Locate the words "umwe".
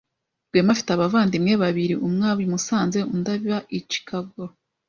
2.07-2.25